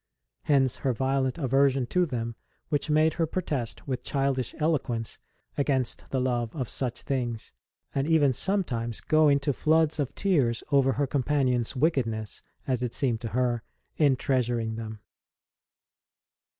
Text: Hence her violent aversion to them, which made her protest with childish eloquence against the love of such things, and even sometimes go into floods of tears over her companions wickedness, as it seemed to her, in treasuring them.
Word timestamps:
Hence 0.45 0.77
her 0.77 0.93
violent 0.93 1.37
aversion 1.37 1.85
to 1.89 2.07
them, 2.07 2.35
which 2.69 2.89
made 2.89 3.13
her 3.13 3.27
protest 3.27 3.87
with 3.87 4.01
childish 4.01 4.55
eloquence 4.57 5.19
against 5.59 6.09
the 6.09 6.19
love 6.19 6.55
of 6.55 6.67
such 6.67 7.03
things, 7.03 7.53
and 7.93 8.07
even 8.07 8.33
sometimes 8.33 8.99
go 9.01 9.27
into 9.29 9.53
floods 9.53 9.99
of 9.99 10.15
tears 10.15 10.63
over 10.71 10.93
her 10.93 11.05
companions 11.05 11.75
wickedness, 11.75 12.41
as 12.65 12.81
it 12.81 12.95
seemed 12.95 13.21
to 13.21 13.27
her, 13.27 13.61
in 13.95 14.15
treasuring 14.15 14.73
them. 14.73 15.01